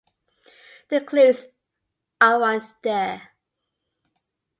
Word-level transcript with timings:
The 0.89 1.01
clues 1.01 1.45
aren't 2.19 2.63
there. 2.81 3.21